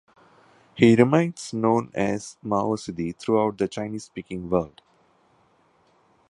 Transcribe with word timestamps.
He 0.73 0.95
remains 0.95 1.53
known 1.53 1.91
as 1.93 2.35
Mao 2.41 2.73
Sidi 2.75 3.11
throughout 3.11 3.59
the 3.59 3.67
Chinese-speaking 3.67 4.49
world. 4.49 4.81